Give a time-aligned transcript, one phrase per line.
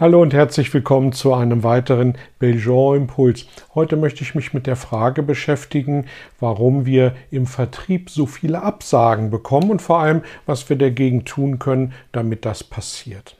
[0.00, 3.46] Hallo und herzlich willkommen zu einem weiteren Belgian Impuls.
[3.74, 6.06] Heute möchte ich mich mit der Frage beschäftigen,
[6.38, 11.58] warum wir im Vertrieb so viele Absagen bekommen und vor allem, was wir dagegen tun
[11.58, 13.34] können, damit das passiert.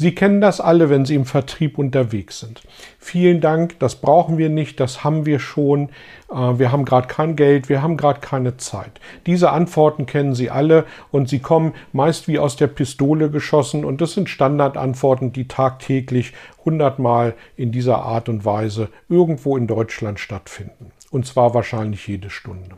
[0.00, 2.62] Sie kennen das alle, wenn Sie im Vertrieb unterwegs sind.
[3.00, 5.88] Vielen Dank, das brauchen wir nicht, das haben wir schon.
[6.30, 9.00] Äh, wir haben gerade kein Geld, wir haben gerade keine Zeit.
[9.26, 14.00] Diese Antworten kennen Sie alle und sie kommen meist wie aus der Pistole geschossen und
[14.00, 16.32] das sind Standardantworten, die tagtäglich
[16.64, 20.92] hundertmal in dieser Art und Weise irgendwo in Deutschland stattfinden.
[21.10, 22.76] Und zwar wahrscheinlich jede Stunde.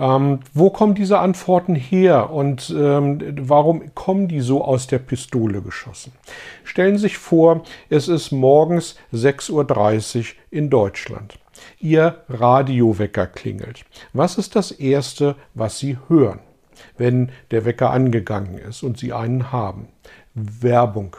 [0.00, 5.60] Ähm, wo kommen diese Antworten her und ähm, warum kommen die so aus der Pistole
[5.60, 6.12] geschossen?
[6.64, 11.38] Stellen Sie sich vor, es ist morgens 6.30 Uhr in Deutschland.
[11.78, 13.84] Ihr Radiowecker klingelt.
[14.14, 16.38] Was ist das Erste, was Sie hören,
[16.96, 19.88] wenn der Wecker angegangen ist und Sie einen haben?
[20.34, 21.16] Werbung.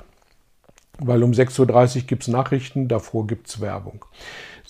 [0.97, 4.05] Weil um 6.30 Uhr gibt es Nachrichten, davor gibt es Werbung.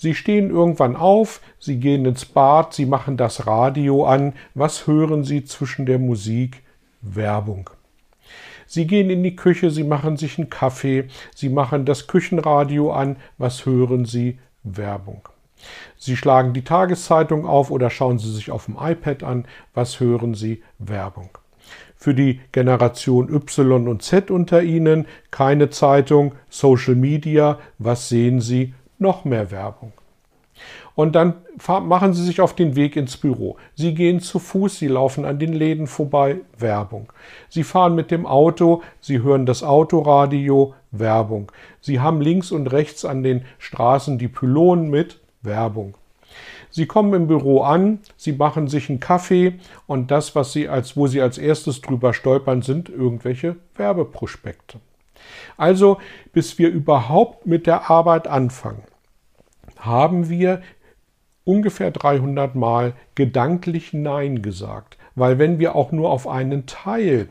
[0.02, 4.32] Sie stehen irgendwann auf, Sie gehen ins Bad, Sie machen das Radio an.
[4.52, 6.64] Was hören Sie zwischen der Musik?
[7.02, 7.70] Werbung.
[8.66, 11.04] Sie gehen in die Küche, Sie machen sich einen Kaffee,
[11.36, 13.14] Sie machen das Küchenradio an.
[13.38, 14.40] Was hören Sie?
[14.64, 15.28] Werbung.
[15.96, 19.44] Sie schlagen die Tageszeitung auf oder schauen Sie sich auf dem iPad an.
[19.72, 20.64] Was hören Sie?
[20.80, 21.30] Werbung.
[21.94, 27.60] Für die Generation Y und Z unter Ihnen keine Zeitung, Social Media.
[27.78, 28.74] Was sehen Sie?
[29.02, 29.92] Noch mehr Werbung.
[30.94, 31.34] Und dann
[31.66, 33.56] machen Sie sich auf den Weg ins Büro.
[33.74, 37.12] Sie gehen zu Fuß, Sie laufen an den Läden vorbei, Werbung.
[37.48, 41.50] Sie fahren mit dem Auto, Sie hören das Autoradio, Werbung.
[41.80, 45.94] Sie haben links und rechts an den Straßen die Pylonen mit, Werbung.
[46.70, 49.54] Sie kommen im Büro an, Sie machen sich einen Kaffee
[49.86, 54.80] und das, was Sie als, wo Sie als erstes drüber stolpern, sind irgendwelche Werbeprospekte.
[55.56, 55.98] Also,
[56.32, 58.82] bis wir überhaupt mit der Arbeit anfangen,
[59.84, 60.62] haben wir
[61.44, 64.96] ungefähr 300 Mal gedanklich Nein gesagt.
[65.14, 67.28] Weil wenn wir auch nur auf einen Teil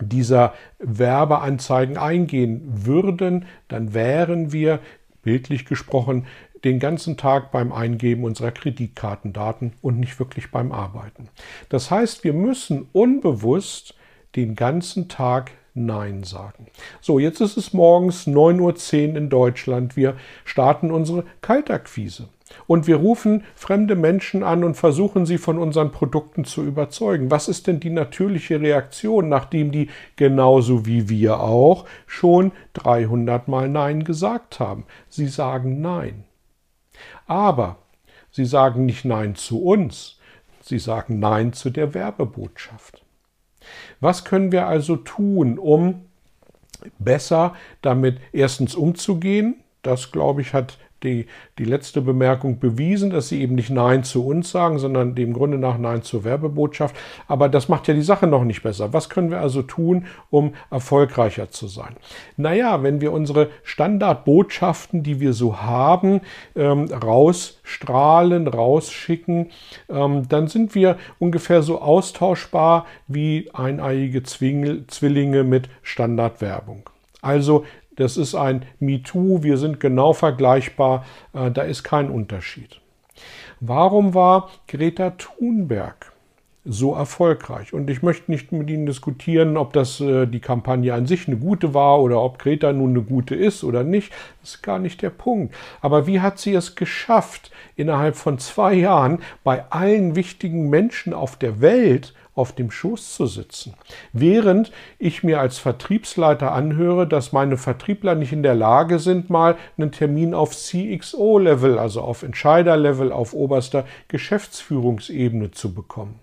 [0.00, 4.80] dieser Werbeanzeigen eingehen würden, dann wären wir,
[5.22, 6.26] bildlich gesprochen,
[6.64, 11.28] den ganzen Tag beim Eingeben unserer Kreditkartendaten und nicht wirklich beim Arbeiten.
[11.68, 13.94] Das heißt, wir müssen unbewusst
[14.36, 16.66] den ganzen Tag Nein sagen.
[17.00, 19.96] So, jetzt ist es morgens 9.10 Uhr in Deutschland.
[19.96, 22.28] Wir starten unsere Kaltakquise.
[22.66, 27.30] Und wir rufen fremde Menschen an und versuchen sie von unseren Produkten zu überzeugen.
[27.30, 33.68] Was ist denn die natürliche Reaktion, nachdem die genauso wie wir auch schon 300 Mal
[33.68, 34.84] Nein gesagt haben?
[35.08, 36.24] Sie sagen Nein.
[37.26, 37.78] Aber
[38.30, 40.18] sie sagen nicht Nein zu uns,
[40.60, 43.04] sie sagen Nein zu der Werbebotschaft.
[44.00, 46.06] Was können wir also tun, um
[46.98, 49.62] besser damit erstens umzugehen?
[49.82, 51.26] Das, glaube ich, hat die,
[51.58, 55.58] die letzte Bemerkung bewiesen, dass sie eben nicht Nein zu uns sagen, sondern dem Grunde
[55.58, 56.94] nach Nein zur Werbebotschaft.
[57.26, 58.92] Aber das macht ja die Sache noch nicht besser.
[58.92, 61.96] Was können wir also tun, um erfolgreicher zu sein?
[62.36, 66.20] Naja, wenn wir unsere Standardbotschaften, die wir so haben,
[66.56, 69.50] ähm, rausstrahlen, rausschicken,
[69.88, 76.88] ähm, dann sind wir ungefähr so austauschbar wie eineiige Zwillinge mit Standardwerbung.
[77.22, 77.64] Also
[78.00, 82.80] das ist ein MeToo, wir sind genau vergleichbar, äh, da ist kein Unterschied.
[83.60, 86.12] Warum war Greta Thunberg
[86.64, 87.74] so erfolgreich?
[87.74, 91.36] Und ich möchte nicht mit Ihnen diskutieren, ob das äh, die Kampagne an sich eine
[91.36, 94.12] gute war oder ob Greta nun eine gute ist oder nicht.
[94.40, 95.54] Das ist gar nicht der Punkt.
[95.82, 101.36] Aber wie hat sie es geschafft, innerhalb von zwei Jahren bei allen wichtigen Menschen auf
[101.36, 103.74] der Welt auf dem Schoß zu sitzen.
[104.12, 109.56] Während ich mir als Vertriebsleiter anhöre, dass meine Vertriebler nicht in der Lage sind, mal
[109.76, 116.20] einen Termin auf CXO-Level, also auf Entscheider-Level, auf oberster Geschäftsführungsebene zu bekommen.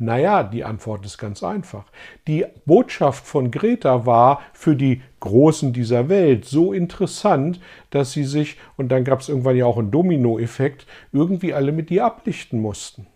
[0.00, 1.84] Naja, die Antwort ist ganz einfach.
[2.28, 7.58] Die Botschaft von Greta war für die Großen dieser Welt so interessant,
[7.90, 11.90] dass sie sich, und dann gab es irgendwann ja auch einen Dominoeffekt, irgendwie alle mit
[11.90, 13.08] ihr ablichten mussten.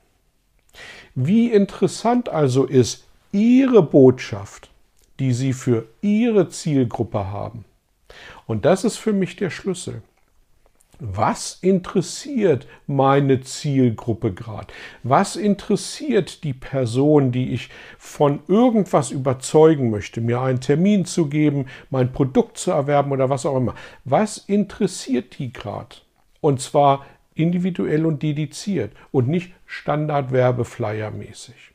[1.14, 4.70] Wie interessant also ist Ihre Botschaft,
[5.18, 7.64] die Sie für Ihre Zielgruppe haben.
[8.46, 10.02] Und das ist für mich der Schlüssel.
[11.04, 14.68] Was interessiert meine Zielgruppe gerade?
[15.02, 21.66] Was interessiert die Person, die ich von irgendwas überzeugen möchte, mir einen Termin zu geben,
[21.90, 23.74] mein Produkt zu erwerben oder was auch immer?
[24.04, 25.96] Was interessiert die gerade?
[26.40, 31.72] Und zwar individuell und dediziert und nicht Standardwerbeflyer-mäßig.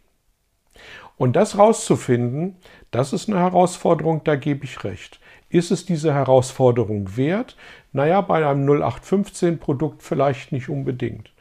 [1.17, 2.57] Und das rauszufinden,
[2.91, 5.19] das ist eine Herausforderung, da gebe ich recht.
[5.49, 7.57] Ist es diese Herausforderung wert?
[7.91, 11.31] Naja, bei einem 0815 Produkt vielleicht nicht unbedingt.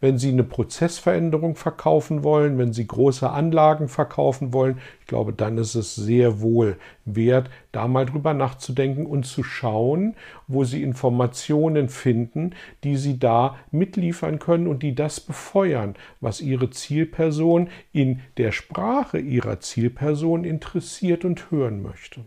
[0.00, 5.58] Wenn Sie eine Prozessveränderung verkaufen wollen, wenn Sie große Anlagen verkaufen wollen, ich glaube, dann
[5.58, 10.14] ist es sehr wohl wert, da mal drüber nachzudenken und zu schauen,
[10.46, 12.54] wo Sie Informationen finden,
[12.84, 19.18] die Sie da mitliefern können und die das befeuern, was Ihre Zielperson in der Sprache
[19.18, 22.20] Ihrer Zielperson interessiert und hören möchte.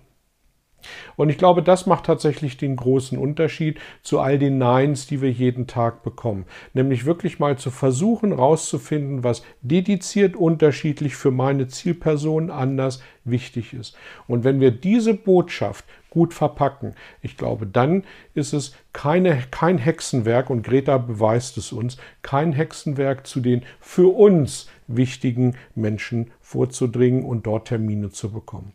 [1.15, 5.31] Und ich glaube, das macht tatsächlich den großen Unterschied zu all den Neins, die wir
[5.31, 6.45] jeden Tag bekommen.
[6.73, 13.95] Nämlich wirklich mal zu versuchen, rauszufinden, was dediziert unterschiedlich für meine Zielperson anders wichtig ist.
[14.27, 18.03] Und wenn wir diese Botschaft gut verpacken, ich glaube, dann
[18.33, 24.15] ist es keine, kein Hexenwerk, und Greta beweist es uns, kein Hexenwerk zu den für
[24.15, 28.73] uns wichtigen Menschen vorzudringen und dort Termine zu bekommen.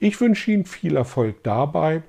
[0.00, 2.02] Ich wünsche Ihnen viel Erfolg dabei.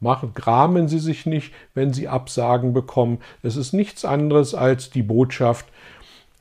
[0.00, 3.18] Machen, gramen Sie sich nicht, wenn Sie Absagen bekommen.
[3.42, 5.66] Es ist nichts anderes als die Botschaft,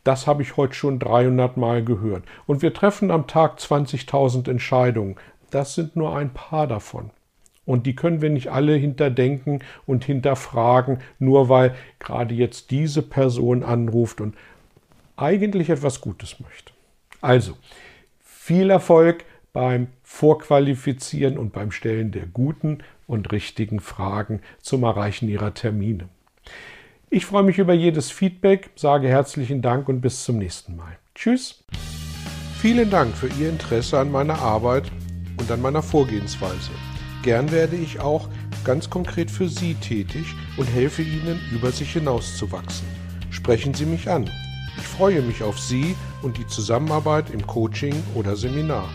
[0.04, 2.24] das habe ich heute schon 300 Mal gehört.
[2.48, 5.16] Und wir treffen am Tag 20.000 Entscheidungen.
[5.52, 7.12] Das sind nur ein paar davon.
[7.66, 13.64] Und die können wir nicht alle hinterdenken und hinterfragen, nur weil gerade jetzt diese Person
[13.64, 14.36] anruft und
[15.18, 16.74] eigentlich etwas Gutes möchte.
[17.22, 17.54] Also,
[18.24, 19.24] viel Erfolg
[19.54, 26.10] beim Vorqualifizieren und beim Stellen der guten und richtigen Fragen zum Erreichen Ihrer Termine.
[27.10, 30.98] Ich freue mich über jedes Feedback, sage herzlichen Dank und bis zum nächsten Mal.
[31.14, 31.64] Tschüss.
[32.62, 34.90] Vielen Dank für Ihr Interesse an meiner Arbeit
[35.38, 36.72] und an meiner Vorgehensweise.
[37.24, 38.30] Gern werde ich auch
[38.64, 42.88] ganz konkret für Sie tätig und helfe Ihnen, über sich hinauszuwachsen.
[43.30, 44.30] Sprechen Sie mich an.
[44.78, 48.88] Ich freue mich auf Sie und die Zusammenarbeit im Coaching oder Seminar.